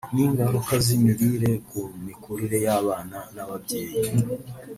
n’ingaruka 0.15 0.73
z’imirire 0.85 1.51
ku 1.67 1.79
mikurire 2.05 2.57
y’abana 2.65 3.17
n’ababyeyi 3.35 3.97